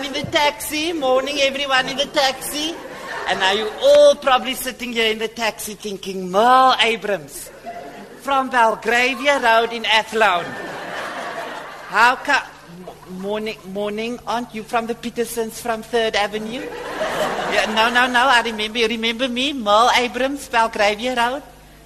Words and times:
everyone 0.00 0.16
in 0.16 0.24
the 0.24 0.30
taxi. 0.32 0.92
Morning, 0.92 1.36
everyone 1.40 1.88
in 1.88 1.96
the 1.96 2.06
taxi. 2.06 2.74
And 3.28 3.38
now 3.38 3.52
you're 3.52 3.76
all 3.82 4.14
probably 4.16 4.54
sitting 4.54 4.92
here 4.92 5.12
in 5.12 5.18
the 5.18 5.28
taxi 5.28 5.74
thinking, 5.74 6.30
Merle 6.30 6.74
Abrams 6.80 7.50
from 8.22 8.48
Belgravia 8.48 9.40
Road 9.40 9.72
in 9.72 9.84
Athlone. 9.84 10.48
How 11.88 12.16
come? 12.16 12.42
Morning, 13.20 13.58
morning, 13.66 14.18
aren't 14.26 14.54
you 14.54 14.62
from 14.62 14.86
the 14.86 14.94
Petersons 14.94 15.60
from 15.60 15.82
Third 15.82 16.14
Avenue? 16.14 16.62
Yeah, 17.52 17.66
no, 17.74 17.90
no, 17.90 18.06
no, 18.06 18.24
I 18.24 18.40
remember. 18.42 18.78
You 18.78 18.86
remember 18.86 19.28
me, 19.28 19.52
Merle 19.52 19.90
Abrams, 19.96 20.48
Belgravia 20.48 21.16
Road? 21.16 21.42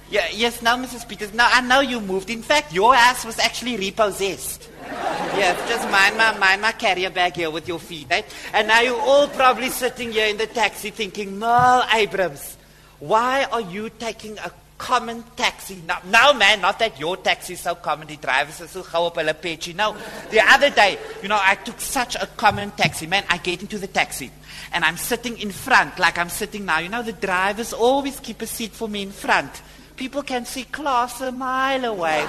Yeah, 0.09 0.27
yes, 0.31 0.61
now, 0.61 0.77
Mrs. 0.77 1.07
Peters. 1.07 1.33
now 1.33 1.49
I 1.51 1.61
know 1.61 1.79
you 1.79 1.99
moved. 1.99 2.29
In 2.29 2.43
fact, 2.43 2.73
your 2.73 2.93
ass 2.93 3.25
was 3.25 3.39
actually 3.39 3.75
repossessed. 3.77 4.69
Yes, 4.81 5.57
just 5.67 5.89
mind 5.89 6.15
my, 6.15 6.37
mind 6.37 6.61
my 6.61 6.71
carrier 6.71 7.09
bag 7.09 7.35
here 7.35 7.49
with 7.49 7.67
your 7.67 7.79
feet, 7.79 8.07
right? 8.09 8.25
And 8.53 8.67
now 8.67 8.81
you're 8.81 9.01
all 9.01 9.27
probably 9.27 9.69
sitting 9.69 10.11
here 10.11 10.27
in 10.27 10.37
the 10.37 10.45
taxi 10.45 10.91
thinking, 10.91 11.39
Merle 11.39 11.83
Abrams, 11.91 12.57
why 12.99 13.45
are 13.45 13.61
you 13.61 13.89
taking 13.89 14.37
a 14.37 14.51
common 14.77 15.23
taxi? 15.35 15.81
No, 15.87 15.95
no, 16.05 16.33
man, 16.35 16.61
not 16.61 16.77
that 16.79 16.99
your 16.99 17.17
taxi 17.17 17.53
is 17.53 17.61
so 17.61 17.73
common. 17.73 18.07
The 18.07 18.17
drivers 18.17 18.61
are 18.61 18.67
so 18.67 18.83
gauw 18.83 19.05
op 19.07 19.15
hulle. 19.15 19.75
No, 19.75 19.97
the 20.29 20.41
other 20.41 20.69
day, 20.69 20.99
you 21.23 21.29
know, 21.29 21.39
I 21.41 21.55
took 21.55 21.81
such 21.81 22.15
a 22.15 22.27
common 22.37 22.69
taxi. 22.71 23.07
Man, 23.07 23.23
I 23.27 23.37
get 23.37 23.61
into 23.61 23.79
the 23.79 23.87
taxi 23.87 24.31
and 24.71 24.85
I'm 24.85 24.97
sitting 24.97 25.39
in 25.39 25.49
front 25.49 25.97
like 25.97 26.19
I'm 26.19 26.29
sitting 26.29 26.63
now. 26.63 26.77
You 26.77 26.89
know, 26.89 27.01
the 27.01 27.13
drivers 27.13 27.73
always 27.73 28.19
keep 28.19 28.43
a 28.43 28.47
seat 28.47 28.71
for 28.71 28.87
me 28.87 29.01
in 29.01 29.11
front 29.11 29.63
people 29.95 30.23
can 30.23 30.45
see 30.45 30.63
class 30.65 31.21
a 31.21 31.31
mile 31.31 31.85
away. 31.85 32.25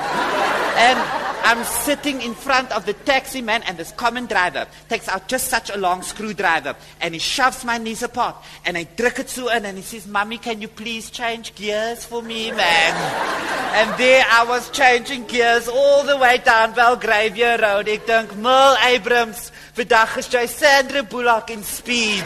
and 0.77 0.99
I'm 1.45 1.65
sitting 1.65 2.23
in 2.23 2.35
front 2.35 2.73
of 2.73 2.87
the 2.87 2.93
taxi 2.93 3.41
man, 3.41 3.63
and 3.65 3.77
this 3.79 3.93
common 3.93 4.27
driver 4.27 4.67
takes 4.89 5.09
out 5.09 5.29
just 5.29 5.49
such 5.49 5.71
a 5.71 5.77
long 5.77 6.03
screwdriver, 6.03 6.75
and 7.01 7.15
he 7.15 7.21
shoves 7.21 7.65
my 7.65 7.79
knees 7.79 8.03
apart, 8.03 8.37
and 8.65 8.77
I 8.77 8.85
druk 8.85 9.19
it 9.19 9.29
so 9.29 9.49
in, 9.49 9.65
and 9.65 9.77
he 9.79 9.83
says, 9.83 10.07
Mommy, 10.07 10.39
can 10.39 10.61
you 10.61 10.69
please 10.69 11.11
change 11.11 11.55
gears 11.55 12.05
for 12.05 12.23
me, 12.23 12.51
man? 12.53 13.47
and 13.77 13.99
there 13.99 14.25
I 14.29 14.45
was 14.45 14.71
changing 14.71 15.27
gears 15.27 15.69
all 15.69 16.03
the 16.03 16.17
way 16.17 16.39
down 16.39 16.73
Belgravia 16.73 17.59
Road. 17.61 17.89
Ek 17.89 18.07
dink, 18.07 18.35
Merle 18.37 18.77
Abrams, 18.85 19.53
vandag 19.77 20.17
is 20.17 20.51
Sandra 20.51 21.03
Bullock 21.03 21.51
in 21.51 21.63
Speed. 21.63 22.25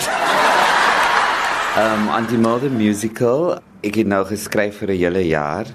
Um, 1.75 2.09
Aunty 2.09 2.37
Merle 2.37 2.69
Musical 2.70 3.59
ek 3.83 4.03
het 4.03 4.09
nou 4.12 4.25
geskryf 4.28 4.83
vir 4.83 4.91
'n 4.91 4.98
hele 4.98 5.23
jaar 5.27 5.67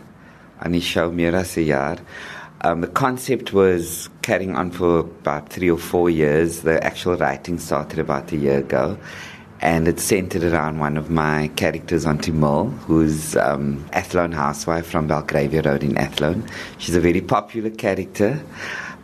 aan 0.61 0.71
die 0.71 0.81
show 0.81 1.11
meer 1.11 1.35
as 1.35 1.57
'n 1.57 1.65
jaar. 1.65 1.97
Um, 2.63 2.81
the 2.81 2.87
concept 2.87 3.51
was 3.53 4.09
carrying 4.21 4.55
on 4.55 4.71
for 4.71 4.99
about 4.99 5.49
three 5.49 5.69
or 5.71 5.77
four 5.77 6.09
years. 6.09 6.61
The 6.61 6.83
actual 6.83 7.17
writing 7.17 7.59
started 7.59 7.99
about 7.99 8.31
a 8.31 8.35
year 8.35 8.59
ago. 8.59 8.97
And 9.61 9.87
it's 9.87 10.03
centered 10.03 10.43
around 10.43 10.79
one 10.79 10.97
of 10.97 11.09
my 11.09 11.49
characters, 11.55 12.05
Auntie 12.05 12.31
Mo, 12.31 12.65
who's 12.87 13.35
um, 13.35 13.85
Athlone 13.93 14.31
housewife 14.31 14.85
from 14.85 15.07
Belgravia 15.07 15.61
Road 15.61 15.83
in 15.83 15.97
Athlone. 15.97 16.43
She's 16.77 16.95
a 16.95 16.99
very 16.99 17.21
popular 17.21 17.69
character. 17.69 18.41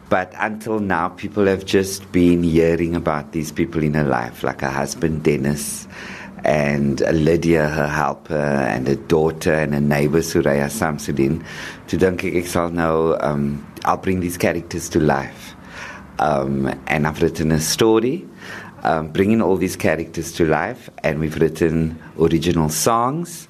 But 0.09 0.33
until 0.38 0.80
now, 0.80 1.09
people 1.09 1.45
have 1.45 1.65
just 1.65 2.11
been 2.11 2.43
hearing 2.43 2.95
about 2.95 3.31
these 3.31 3.52
people 3.52 3.81
in 3.81 3.93
her 3.93 4.03
life, 4.03 4.43
like 4.43 4.61
her 4.61 4.69
husband, 4.69 5.23
Dennis, 5.23 5.88
and 6.44 7.02
Lydia, 7.11 7.67
her 7.67 7.88
helper, 7.88 8.36
and 8.36 8.88
her 8.88 8.95
daughter, 8.95 9.53
and 9.53 9.73
her 9.73 9.81
neighbor, 9.81 10.20
Suraya 10.20 10.70
Samsudin. 10.70 11.44
To 11.88 11.98
ek 12.38 12.48
sal 12.48 12.70
nou, 12.70 13.17
um, 13.22 13.66
I'll 13.86 13.98
bring 13.98 14.20
these 14.20 14.38
characters 14.38 14.89
to 14.89 15.00
life. 15.00 15.56
Um, 16.20 16.67
and 16.88 17.08
I've 17.08 17.21
written 17.21 17.52
a 17.52 17.60
story, 17.60 18.27
um, 18.83 19.08
bringing 19.10 19.42
all 19.42 19.58
these 19.58 19.76
characters 19.76 20.32
to 20.33 20.45
life, 20.45 20.89
and 21.04 21.20
we've 21.20 21.36
written 21.36 21.99
original 22.20 22.70
songs. 22.70 23.48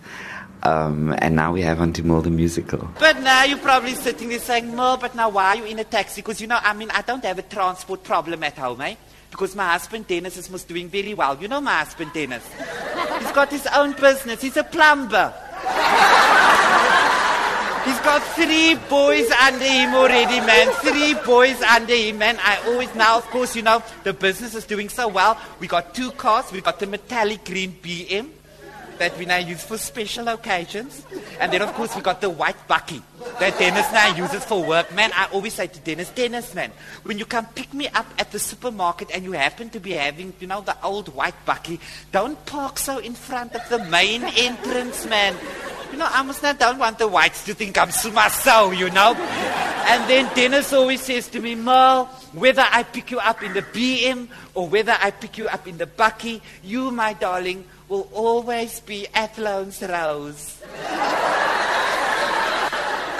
Um, 0.64 1.16
and 1.18 1.36
now 1.36 1.52
we 1.52 1.62
have 1.64 1.82
Aunty 1.82 2.04
Merle 2.04 2.22
the 2.22 2.30
musical. 2.30 2.88
But 3.00 3.20
now 3.22 3.44
you're 3.44 3.58
probably 3.58 3.96
sitting 3.96 4.30
there 4.30 4.40
saying, 4.40 4.76
Mo, 4.76 4.98
but 4.98 5.16
now 5.16 5.30
why 5.30 5.48
are 5.48 5.56
you 5.56 5.66
in 5.66 5.80
a 5.80 5.84
taxi? 5.84 6.22
Because, 6.22 6.40
you 6.40 6.48
know, 6.48 6.60
I 6.62 6.74
mean, 6.74 6.92
I 6.92 7.02
don't 7.02 7.24
have 7.26 7.40
a 7.40 7.44
transport 7.44 8.04
problem 8.04 8.44
at 8.44 8.58
home, 8.58 8.82
eh? 8.82 8.96
Because 9.32 9.56
my 9.56 9.72
husband 9.72 10.08
Dennis 10.08 10.38
is 10.38 10.64
doing 10.66 10.88
very 10.90 11.14
well. 11.14 11.38
You 11.42 11.48
know 11.48 11.62
my 11.62 11.80
husband 11.80 12.12
Dennis. 12.14 12.48
He's 13.22 13.32
got 13.32 13.52
his 13.52 13.68
own 13.68 13.94
business. 13.94 14.42
He's 14.42 14.58
a 14.58 14.64
plumber. 14.64 15.32
He's 17.86 18.00
got 18.02 18.22
three 18.34 18.76
boys 18.90 19.30
under 19.32 19.64
him 19.64 19.94
already, 19.94 20.40
man. 20.40 20.72
Three 20.82 21.14
boys 21.24 21.62
under 21.62 21.94
him, 21.94 22.18
man. 22.18 22.38
I 22.42 22.58
always 22.68 22.94
now, 22.96 23.18
of 23.18 23.26
course, 23.26 23.56
you 23.56 23.62
know, 23.62 23.84
the 24.04 24.14
business 24.14 24.56
is 24.56 24.66
doing 24.66 24.90
so 24.90 25.08
well. 25.08 25.40
We 25.60 25.68
got 25.68 25.94
two 25.94 26.10
cars. 26.12 26.52
We 26.52 26.62
got 26.62 26.80
the 26.80 26.88
metallic 26.88 27.46
green 27.46 27.78
BM 27.84 28.30
that 29.02 29.18
we 29.18 29.26
now 29.26 29.38
use 29.38 29.64
for 29.64 29.80
special 29.80 30.28
occasions. 30.28 31.04
And 31.40 31.52
then, 31.52 31.64
of 31.64 31.74
course, 31.74 31.96
we 31.96 32.04
got 32.04 32.22
the 32.22 32.30
white 32.30 32.68
bakkie 32.70 33.02
that 33.40 33.58
Dennis 33.58 33.92
now 33.92 34.16
uses 34.16 34.46
for 34.46 34.64
work. 34.64 34.94
Man, 34.94 35.10
I 35.16 35.28
always 35.34 35.56
say 35.56 35.66
to 35.66 35.80
Dennis, 35.80 36.10
Dennis, 36.10 36.54
man, 36.54 36.72
when 37.02 37.18
you 37.18 37.26
come 37.26 37.48
pick 37.48 37.74
me 37.74 37.88
up 37.88 38.06
at 38.20 38.32
the 38.32 38.38
supermarket 38.38 39.10
and 39.12 39.24
you 39.24 39.32
happen 39.32 39.72
to 39.72 39.80
be 39.80 39.94
having, 39.94 40.34
you 40.40 40.46
know, 40.46 40.62
the 40.62 40.78
old 40.84 41.10
white 41.16 41.34
bakkie, 41.48 41.80
don't 42.12 42.38
park 42.46 42.78
so 42.78 43.00
in 43.00 43.16
front 43.16 43.56
of 43.56 43.68
the 43.70 43.84
main 43.86 44.24
entrance, 44.24 45.08
man. 45.08 45.36
You 45.92 45.98
know, 45.98 46.08
I 46.08 46.22
must 46.22 46.44
not 46.44 46.60
don't 46.60 46.78
want 46.78 47.00
the 47.00 47.08
whites 47.08 47.44
to 47.46 47.56
think 47.56 47.80
I'm 47.80 47.90
Sumaso, 47.90 48.78
you 48.78 48.92
know. 48.92 49.16
And 49.16 50.08
then 50.08 50.30
Dennis 50.36 50.72
always 50.74 51.02
says 51.02 51.28
to 51.30 51.40
me, 51.40 51.56
Merle, 51.56 52.06
whether 52.34 52.66
I 52.70 52.84
pick 52.84 53.10
you 53.10 53.18
up 53.18 53.42
in 53.42 53.54
the 53.54 53.64
BM 53.64 54.28
or 54.54 54.70
whether 54.70 54.96
I 55.02 55.10
pick 55.10 55.40
you 55.40 55.48
up 55.48 55.68
in 55.68 55.80
the 55.80 55.88
bakkie, 55.88 56.40
you, 56.64 56.92
my 56.92 57.14
darling, 57.14 57.66
will 57.92 58.08
always 58.14 58.80
be 58.80 59.06
Athlone's 59.14 59.82
Rose. 59.82 60.56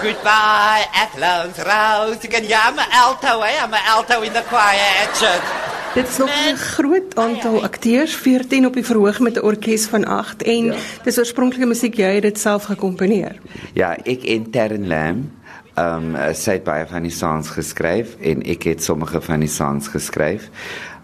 Goodbye, 0.00 0.86
Athlone's 0.94 1.58
Rose. 1.58 2.26
Can, 2.26 2.44
yeah, 2.48 2.72
I'm 2.72 2.78
an 2.78 2.88
alto, 2.90 3.42
eh? 3.42 3.58
I'm 3.62 3.74
an 3.74 3.84
alto 3.84 4.22
in 4.22 4.32
the 4.32 4.40
choir 4.40 4.88
at 5.04 5.12
church. 5.20 5.48
Dit 5.94 6.08
is 6.08 6.16
nog 6.16 6.30
'n 6.30 6.56
groot 6.56 7.16
aantal 7.16 7.62
akteurs, 7.62 8.14
14 8.14 8.66
op 8.66 8.74
die 8.74 8.84
verhoog 8.84 9.20
met 9.20 9.36
'n 9.36 9.44
orkes 9.44 9.84
van 9.86 10.04
8 10.04 10.42
en 10.42 10.64
ja. 10.64 10.74
dis 11.04 11.18
oorspronklike 11.18 11.66
musiek 11.66 11.94
jy 11.94 12.14
het 12.14 12.22
dit 12.22 12.38
self 12.38 12.64
gekomponeer. 12.64 13.36
Ja, 13.72 13.96
ek 13.96 14.24
en 14.24 14.50
Terren 14.50 14.86
Lam 14.86 15.30
ehm 15.74 16.14
um, 16.14 16.34
sy 16.34 16.50
het 16.50 16.64
baie 16.64 16.86
van 16.86 17.02
die 17.02 17.12
songs 17.12 17.48
geskryf 17.48 18.16
en 18.20 18.42
ek 18.42 18.62
het 18.62 18.82
sommige 18.84 19.20
van 19.20 19.40
die 19.40 19.48
songs 19.48 19.88
geskryf. 19.88 20.48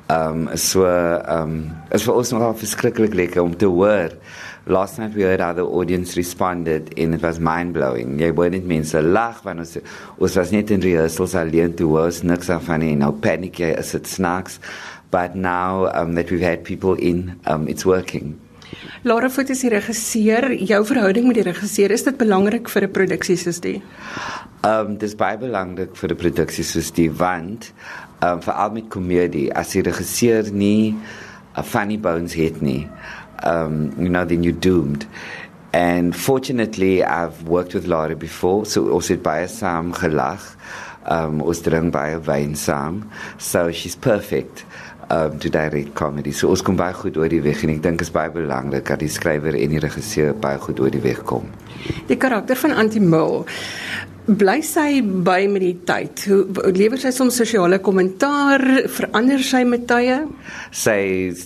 Um, 0.09 0.49
so 0.57 0.89
um, 1.29 1.69
is 1.93 2.05
vir 2.07 2.17
ons 2.17 2.31
nogal 2.33 2.55
verskriklik 2.57 3.13
lekker 3.19 3.43
om 3.45 3.53
te 3.53 3.69
hoor. 3.69 4.15
Last 4.69 4.99
night 4.99 5.13
we 5.13 5.27
heard 5.29 5.41
how 5.45 5.53
the 5.53 5.65
audience 5.65 6.17
responded 6.17 6.95
and 6.97 7.15
it 7.15 7.23
was 7.23 7.39
mind 7.41 7.75
blowing. 7.77 8.17
Jy 8.21 8.33
hoor 8.33 8.49
net 8.53 8.65
mense 8.69 9.03
lag 9.05 9.43
wanneer 9.45 9.69
ons 9.69 9.77
ons 10.17 10.41
was 10.41 10.53
net 10.53 10.73
in 10.73 10.85
rehearsals 10.85 11.37
alleen 11.37 11.77
toe 11.77 11.91
was 11.93 12.23
niks 12.25 12.49
af 12.49 12.65
van 12.71 12.81
nie. 12.85 12.95
Nou 12.97 13.13
panic 13.13 13.61
jy 13.61 13.75
is 13.77 13.93
dit 13.97 14.09
snacks. 14.09 14.57
But 15.11 15.37
now 15.37 15.89
um, 15.93 16.15
that 16.17 16.31
we've 16.31 16.45
had 16.45 16.65
people 16.65 16.95
in, 16.95 17.41
um, 17.47 17.69
it's 17.69 17.85
working. 17.85 18.39
Lara 19.03 19.31
Foot 19.31 19.51
is 19.51 19.61
die 19.63 19.71
regisseur. 19.71 20.51
Jou 20.53 20.81
verhouding 20.85 21.27
met 21.27 21.39
die 21.39 21.47
regisseur, 21.47 21.91
is 21.95 22.03
dit 22.03 22.17
belangrik 22.19 22.69
vir 22.69 22.83
'n 22.83 22.93
produksie 22.93 23.37
soos 23.37 23.61
die? 23.61 23.83
Ehm 24.63 24.87
um, 24.87 24.97
dis 24.99 25.15
baie 25.15 25.39
belangrik 25.39 25.97
vir 25.97 26.11
'n 26.11 26.17
produksie 26.17 26.65
soos 26.65 26.91
die 26.91 27.11
want 27.11 27.73
ehm 28.21 28.33
um, 28.33 28.43
veral 28.43 28.73
met 28.73 28.89
komedie 28.89 29.53
as 29.55 29.73
die 29.73 29.83
regisseur 29.83 30.51
nie 30.53 30.97
'n 31.57 31.63
funny 31.63 31.99
bones 31.99 32.35
het 32.35 32.61
nie. 32.61 32.89
Um 33.45 33.93
you 33.99 34.09
know 34.09 34.25
then 34.25 34.43
you're 34.43 34.61
doomed. 34.61 35.07
And 35.73 36.17
fortunately 36.17 37.05
I've 37.05 37.43
worked 37.47 37.75
with 37.75 37.87
Lara 37.87 38.15
before, 38.15 38.67
so 38.67 38.89
ons 38.91 39.09
het 39.09 39.23
baie 39.23 39.49
saam 39.49 39.93
gelag. 39.93 40.57
Um 41.11 41.41
ons 41.41 41.61
drink 41.61 41.93
baie 41.93 42.19
wyn 42.21 42.57
saam. 42.57 43.05
So 43.39 43.71
she's 43.71 43.97
perfect 43.97 44.65
um 45.11 45.39
to 45.39 45.49
direct 45.49 45.95
comedy. 45.95 46.33
So 46.33 46.51
ons 46.53 46.63
kom 46.65 46.77
baie 46.77 46.95
goed 46.97 47.17
oor 47.17 47.31
die 47.33 47.43
weg 47.45 47.63
en 47.65 47.73
ek 47.77 47.83
dink 47.85 48.05
is 48.05 48.13
baie 48.15 48.33
belangrik 48.33 48.89
dat 48.89 49.01
die 49.03 49.13
skrywer 49.13 49.57
en 49.57 49.75
die 49.75 49.83
regisseur 49.83 50.37
baie 50.37 50.61
goed 50.63 50.81
oor 50.81 50.93
die 50.93 51.03
weg 51.05 51.25
kom. 51.29 51.49
Die 52.09 52.19
karakter 52.21 52.59
van 52.61 52.77
Antie 52.77 53.03
Mul 53.03 53.45
bly 54.29 54.59
sy 54.67 55.01
by 55.01 55.47
met 55.49 55.63
die 55.65 55.77
tyd. 55.89 56.27
Hoe 56.29 56.73
lewer 56.77 57.01
sy 57.01 57.09
soms 57.17 57.39
sosiale 57.41 57.79
kommentaar? 57.81 58.61
Verander 58.93 59.41
sy 59.45 59.63
met 59.65 59.87
tye? 59.89 60.19
Sy 60.69 60.99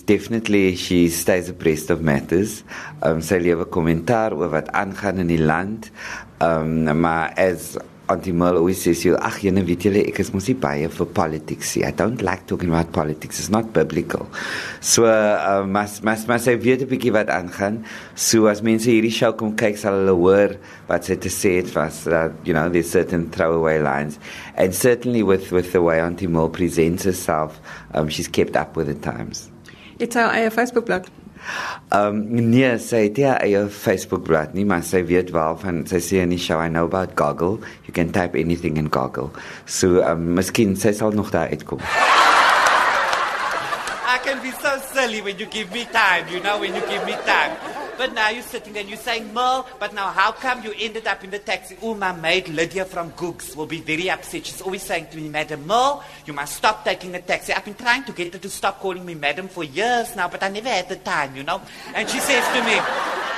definitely 0.09 0.75
she 0.75 1.05
stays 1.07 1.47
abreast 1.53 1.93
of 1.93 2.03
matters. 2.03 2.59
Um 3.05 3.23
sy 3.23 3.39
lewer 3.45 3.69
kommentaar 3.71 4.35
oor 4.35 4.51
wat 4.51 4.73
aangaan 4.75 5.23
in 5.23 5.31
die 5.31 5.39
land. 5.39 5.93
Um 6.43 6.83
maar 6.99 7.31
as 7.39 7.77
Antimol 8.09 8.57
always 8.57 8.81
says 8.83 9.05
you 9.05 9.15
ag 9.15 9.37
jene 9.39 9.61
weet 9.63 9.85
julle 9.87 10.01
ek 10.03 10.17
is 10.19 10.33
mos 10.35 10.49
nie 10.49 10.57
baie 10.59 10.89
vir 10.91 11.07
politics 11.15 11.69
nie. 11.77 11.85
I 11.87 11.91
don't 11.95 12.21
like 12.21 12.43
talking 12.51 12.67
about 12.67 12.91
politics. 12.91 13.39
It's 13.39 13.47
not 13.49 13.71
biblical. 13.71 14.27
So 14.81 15.05
uh, 15.07 15.63
mas 15.63 16.01
mas 16.03 16.27
mas 16.27 16.49
ek 16.51 16.59
weet 16.65 16.83
'n 16.83 16.91
bietjie 16.91 17.15
wat 17.15 17.31
aangaan. 17.31 17.79
So 18.15 18.51
as 18.51 18.59
mense 18.59 18.91
hierdie 18.91 19.13
show 19.13 19.31
kom 19.31 19.55
kyk 19.55 19.79
sal 19.79 19.95
hulle 20.01 20.17
hoor 20.19 20.59
wat 20.91 21.07
sy 21.07 21.15
te 21.15 21.31
sê 21.31 21.55
het 21.63 21.71
was 21.79 22.03
that 22.03 22.35
you 22.43 22.51
know 22.51 22.67
there's 22.67 22.91
certain 22.91 23.29
throwaway 23.31 23.79
lines 23.79 24.19
and 24.59 24.75
certainly 24.75 25.23
with 25.23 25.55
with 25.55 25.71
the 25.71 25.81
way 25.81 26.03
Antimol 26.03 26.51
presents 26.51 27.07
herself 27.07 27.61
um, 27.95 28.09
she's 28.09 28.27
kept 28.27 28.59
up 28.59 28.75
with 28.75 28.91
the 28.91 28.99
times. 28.99 29.47
Het 29.95 30.11
sy 30.11 30.19
haar 30.19 30.35
eie 30.35 30.51
Facebookblad? 30.51 31.07
Um 31.93 32.23
nee, 32.49 32.71
sy 32.81 33.05
het 33.07 33.19
nie 33.21 33.27
eie 33.29 33.63
Facebookblad 33.69 34.55
nie, 34.57 34.65
maar 34.65 34.85
sy 34.87 35.03
weet 35.05 35.33
waarvan 35.35 35.83
sy 35.89 36.01
sê 36.01 36.23
in 36.23 36.33
die 36.33 36.41
show 36.41 36.61
I 36.63 36.69
know 36.71 36.89
about 36.89 37.17
Google. 37.19 37.59
You 37.87 37.93
can 37.93 38.13
type 38.15 38.39
anything 38.39 38.77
in 38.81 38.89
Google. 38.93 39.31
So 39.65 40.01
um 40.01 40.33
miskien 40.39 40.77
sy 40.79 40.95
sal 40.97 41.13
nog 41.17 41.33
daar 41.35 41.53
uitkom. 41.53 41.83
Can 44.33 44.41
be 44.41 44.49
so 44.49 44.79
silly 44.79 45.21
when 45.21 45.37
you 45.37 45.45
give 45.45 45.71
me 45.71 45.85
time, 45.85 46.27
you 46.27 46.39
know, 46.39 46.59
when 46.59 46.73
you 46.73 46.81
give 46.87 47.05
me 47.05 47.11
time. 47.11 47.55
But 47.99 48.15
now 48.15 48.29
you're 48.29 48.41
sitting 48.41 48.73
there 48.73 48.81
and 48.81 48.89
you're 48.89 48.97
saying, 48.97 49.31
Merle, 49.31 49.67
but 49.79 49.93
now 49.93 50.09
how 50.09 50.31
come 50.31 50.63
you 50.63 50.73
ended 50.75 51.05
up 51.05 51.23
in 51.23 51.29
the 51.29 51.37
taxi? 51.37 51.77
Oh, 51.83 51.93
my 51.93 52.13
maid 52.13 52.49
Lydia 52.49 52.85
from 52.85 53.11
Googs 53.11 53.55
will 53.55 53.67
be 53.67 53.79
very 53.79 54.09
upset. 54.09 54.47
She's 54.47 54.59
always 54.59 54.81
saying 54.81 55.09
to 55.11 55.17
me, 55.17 55.29
Madam 55.29 55.67
Merle, 55.67 56.03
you 56.25 56.33
must 56.33 56.55
stop 56.55 56.83
taking 56.83 57.11
the 57.11 57.19
taxi. 57.19 57.53
I've 57.53 57.63
been 57.63 57.75
trying 57.75 58.05
to 58.05 58.11
get 58.11 58.33
her 58.33 58.39
to 58.39 58.49
stop 58.49 58.79
calling 58.79 59.05
me 59.05 59.13
Madam 59.13 59.47
for 59.49 59.63
years 59.63 60.15
now, 60.15 60.27
but 60.27 60.41
I 60.41 60.49
never 60.49 60.69
had 60.69 60.89
the 60.89 60.95
time, 60.95 61.35
you 61.35 61.43
know. 61.43 61.61
And 61.93 62.09
she 62.09 62.17
says 62.19 62.43
to 62.57 62.63
me, 62.65 62.79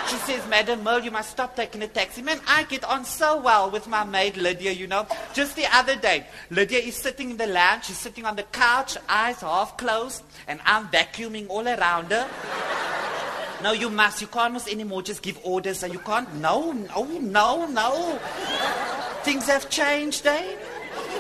she 0.07 0.17
says, 0.17 0.47
Madam 0.47 0.83
Merle, 0.83 1.03
you 1.03 1.09
must 1.09 1.31
stop 1.31 1.55
taking 1.55 1.81
the 1.81 1.87
taxi. 1.87 2.21
Man, 2.21 2.39
I 2.47 2.63
get 2.63 2.83
on 2.83 3.05
so 3.05 3.41
well 3.41 3.71
with 3.71 3.87
my 3.87 4.03
maid 4.03 4.37
Lydia, 4.37 4.71
you 4.71 4.85
know. 4.85 5.07
Just 5.33 5.55
the 5.55 5.65
other 5.75 5.95
day, 5.95 6.27
Lydia 6.51 6.77
is 6.77 6.95
sitting 6.95 7.31
in 7.31 7.37
the 7.37 7.47
lounge. 7.47 7.85
She's 7.85 7.97
sitting 7.97 8.23
on 8.23 8.35
the 8.35 8.43
couch, 8.43 8.97
eyes 9.09 9.41
half 9.41 9.77
closed, 9.77 10.23
and 10.47 10.59
I'm 10.63 10.84
vacuuming 10.91 11.47
all 11.49 11.67
around 11.67 12.11
her. 12.11 12.27
No, 13.63 13.71
you 13.71 13.89
must. 13.89 14.21
You 14.21 14.27
can't 14.27 14.53
must 14.53 14.67
anymore 14.67 15.01
just 15.01 15.21
give 15.21 15.39
orders. 15.43 15.83
And 15.83 15.93
you 15.93 15.99
can't. 15.99 16.33
No, 16.35 16.71
no, 16.71 17.03
no, 17.03 17.65
no. 17.65 18.19
Things 19.23 19.47
have 19.47 19.69
changed, 19.69 20.25
eh? 20.27 20.55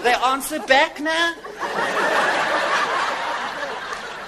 They 0.03 0.13
answer 0.13 0.59
back 0.67 0.99
now. 0.99 1.33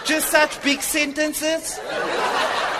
Just 0.06 0.32
such 0.32 0.64
big 0.64 0.82
sentences. 0.82 1.80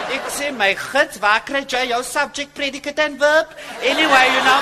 Ek 0.08 0.30
sê 0.32 0.52
my 0.56 0.72
gids, 0.74 1.20
waar 1.20 1.42
kry 1.44 1.66
jy 1.68 1.82
jou 1.90 2.02
subject, 2.02 2.54
predicate 2.56 3.00
and 3.04 3.20
verb? 3.20 3.48
Anyway, 3.84 4.26
you 4.32 4.44
know, 4.48 4.62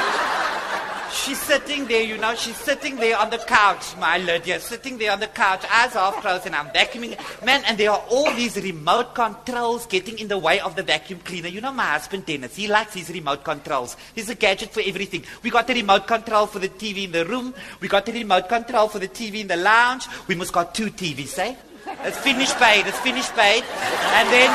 she's 1.25 1.41
sitting 1.41 1.87
there, 1.87 2.03
you 2.03 2.17
know, 2.17 2.35
she's 2.35 2.55
sitting 2.55 2.97
there 2.97 3.17
on 3.17 3.31
the 3.31 3.39
couch, 3.39 3.97
my 3.97 4.17
Lydia, 4.19 4.59
sitting 4.59 4.97
there 4.97 5.11
on 5.11 5.19
the 5.19 5.27
couch, 5.27 5.63
eyes 5.71 5.93
half 5.93 6.15
closed, 6.21 6.45
and 6.45 6.55
I'm 6.55 6.67
vacuuming. 6.67 7.17
Man, 7.43 7.63
and 7.65 7.77
there 7.77 7.91
are 7.91 8.03
all 8.09 8.31
these 8.33 8.55
remote 8.57 9.15
controls 9.15 9.87
getting 9.87 10.19
in 10.19 10.27
the 10.27 10.37
way 10.37 10.59
of 10.59 10.75
the 10.75 10.83
vacuum 10.83 11.19
cleaner. 11.19 11.47
You 11.47 11.61
know 11.61 11.71
my 11.71 11.85
husband, 11.85 12.27
Dennis, 12.27 12.55
he 12.55 12.67
likes 12.67 12.93
his 12.93 13.09
remote 13.09 13.43
controls. 13.43 13.97
He's 14.13 14.29
a 14.29 14.35
gadget 14.35 14.69
for 14.71 14.81
everything. 14.85 15.23
We 15.41 15.49
got 15.49 15.65
the 15.65 15.73
remote 15.73 16.05
control 16.05 16.45
for 16.45 16.59
the 16.59 16.69
TV 16.69 17.05
in 17.05 17.11
the 17.11 17.25
room. 17.25 17.55
We 17.79 17.87
got 17.87 18.05
the 18.05 18.11
remote 18.11 18.47
control 18.47 18.87
for 18.87 18.99
the 18.99 19.07
TV 19.07 19.41
in 19.41 19.47
the 19.47 19.57
lounge. 19.57 20.05
We 20.27 20.35
must 20.35 20.53
got 20.53 20.75
two 20.75 20.91
TVs, 20.91 21.39
eh? 21.39 21.55
It's 22.03 22.17
finished 22.19 22.57
paid, 22.57 22.85
it's 22.85 22.99
finished 22.99 23.33
paid. 23.33 23.63
And 23.63 24.29
then... 24.29 24.51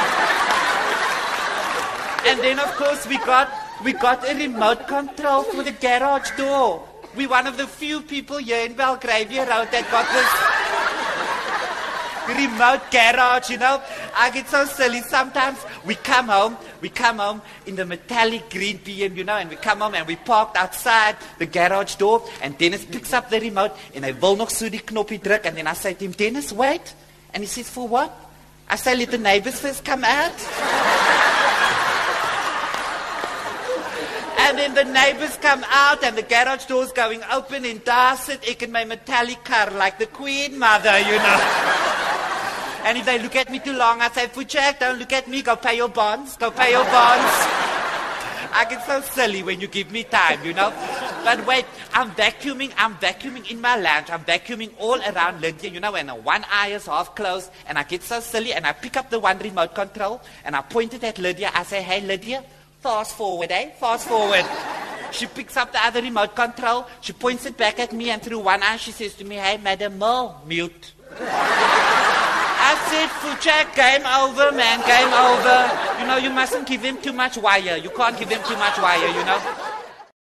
And 2.23 2.39
then, 2.41 2.59
of 2.59 2.71
course, 2.77 3.07
we 3.07 3.17
got 3.19 3.49
we 3.85 3.93
got 3.93 4.29
a 4.29 4.35
remote 4.35 4.87
control 4.87 5.43
for 5.45 5.63
the 5.63 5.73
garage 5.73 6.31
door. 6.37 6.87
We're 7.17 7.29
one 7.29 7.47
of 7.47 7.57
the 7.57 7.67
few 7.67 8.03
people 8.03 8.39
here 8.39 8.65
in 8.67 8.75
Belgravia 8.75 9.41
Road 9.41 9.69
that 9.73 9.91
got 9.91 10.07
this 10.13 10.61
remote 12.37 12.91
garage, 12.91 13.51
you 13.51 13.59
know. 13.59 13.83
I 14.17 14.31
get 14.31 14.49
so 14.49 14.65
silly. 14.65 15.01
Sometimes 15.03 15.59
we 15.85 15.95
come 15.95 16.29
home, 16.29 16.57
we 16.81 16.89
come 16.89 17.19
home 17.19 17.43
in 17.67 17.77
the 17.77 17.85
metallic 17.85 18.51
green 18.51 18.79
BM, 18.79 19.17
you 19.17 19.25
know, 19.25 19.37
and 19.37 19.51
we 19.51 19.57
come 19.57 19.81
home 19.81 19.95
and 19.95 20.07
we 20.07 20.17
parked 20.17 20.57
outside 20.57 21.17
the 21.39 21.47
garage 21.47 21.97
door 21.97 22.23
and 22.43 22.57
Dennis 22.57 22.85
picks 22.85 23.13
up 23.13 23.31
the 23.31 23.41
remote 23.41 23.73
and 23.95 24.05
I 24.07 24.13
wil 24.13 24.37
nog 24.37 24.51
so 24.51 24.69
die 24.69 24.79
knoppie 24.79 25.21
druk 25.21 25.47
and 25.47 25.57
then 25.57 25.67
I 25.67 25.75
say 25.75 25.95
to 25.95 26.05
him, 26.05 26.13
Dennis, 26.13 26.53
wait. 26.53 26.95
And 27.33 27.43
he 27.43 27.47
says, 27.47 27.69
for 27.69 27.89
what? 27.89 28.13
I 28.69 28.77
say, 28.77 28.95
let 28.95 29.11
the 29.11 29.19
neighbors 29.19 29.59
first 29.61 29.85
come 29.85 30.05
out. 30.05 31.20
And 34.43 34.59
then 34.59 34.75
the 34.75 34.85
neighbors 34.85 35.37
come 35.37 35.65
out 35.69 36.03
and 36.03 36.17
the 36.17 36.23
garage 36.23 36.65
door's 36.65 36.93
going 36.93 37.23
open 37.31 37.65
and 37.65 37.85
daar 37.85 38.17
sit 38.17 38.43
ek 38.49 38.63
in 38.63 38.73
my 38.73 38.85
metallic 38.85 39.45
car 39.45 39.71
like 39.71 39.99
the 39.99 40.07
queen 40.07 40.59
mother, 40.59 40.99
you 40.99 41.19
know. 41.27 41.41
and 42.87 42.97
if 42.97 43.05
they 43.05 43.19
look 43.19 43.37
at 43.37 43.51
me 43.51 43.59
too 43.59 43.75
long, 43.75 44.01
I 44.01 44.09
say, 44.09 44.27
Fuchak, 44.29 44.79
don't 44.81 44.99
look 44.99 45.13
at 45.13 45.29
me, 45.29 45.43
go 45.43 45.57
pay 45.57 45.77
your 45.77 45.91
bonds, 45.91 46.39
go 46.39 46.51
pay 46.51 46.71
your 46.71 46.85
bonds. 46.85 47.31
I 48.53 48.65
get 48.69 48.85
so 48.87 49.01
silly 49.03 49.43
when 49.43 49.61
you 49.61 49.69
give 49.69 49.93
me 49.93 50.05
time, 50.05 50.45
you 50.45 50.55
know. 50.55 50.71
But 51.23 51.47
wait, 51.47 51.67
I'm 51.93 52.11
vacuuming, 52.13 52.73
I'm 52.79 52.97
vacuuming 52.97 53.51
in 53.51 53.61
my 53.61 53.77
lounge, 53.77 54.11
I'm 54.11 54.25
vacuuming 54.25 54.73
all 54.79 55.01
around 55.01 55.41
Lydia, 55.43 55.71
you 55.71 55.81
know, 55.81 55.95
and 55.95 56.11
one 56.25 56.45
eye 56.51 56.69
is 56.69 56.87
half 56.87 57.15
closed, 57.15 57.51
and 57.67 57.79
I 57.79 57.83
get 57.83 58.03
so 58.03 58.21
silly, 58.21 58.53
and 58.55 58.67
I 58.67 58.73
pick 58.73 58.97
up 58.97 59.11
the 59.11 59.21
one 59.21 59.39
remote 59.39 59.75
control, 59.75 60.21
and 60.45 60.57
I 60.57 60.63
point 60.63 60.95
it 60.95 61.05
at 61.05 61.19
Lydia. 61.19 61.51
I 61.55 61.63
say, 61.63 61.83
hey, 61.83 62.01
Lydia, 62.01 62.43
fast 62.81 63.17
forward, 63.17 63.51
eh? 63.51 63.71
Fast 63.79 64.09
forward. 64.09 64.45
She 65.13 65.27
picks 65.27 65.57
up 65.57 65.73
the 65.73 65.85
other 65.85 66.03
remote 66.03 66.35
control, 66.37 66.87
she 67.01 67.13
points 67.13 67.45
it 67.47 67.57
back 67.57 67.79
at 67.81 67.93
me, 67.93 68.11
and 68.11 68.23
through 68.23 68.39
one 68.41 68.63
eye, 68.63 68.77
she 68.77 68.93
says 68.93 69.15
to 69.15 69.25
me, 69.25 69.37
hey, 69.37 69.59
Madam 69.59 69.99
Merle, 69.99 70.41
mute. 70.47 70.93
I 71.19 72.77
said, 72.87 73.09
Fuchak, 73.19 73.75
game 73.75 74.07
over, 74.07 74.53
man, 74.55 74.79
game 74.87 75.13
over. 75.13 76.01
You 76.01 76.07
know, 76.07 76.17
you 76.17 76.31
mustn't 76.31 76.69
give 76.69 76.83
him 76.83 77.01
too 77.03 77.13
much 77.13 77.37
wire. 77.39 77.77
You 77.77 77.91
can't 77.91 78.17
give 78.19 78.29
him 78.29 78.43
too 78.45 78.57
much 78.57 78.79
wire, 78.79 79.09
you 79.09 79.25
know. 79.25 79.70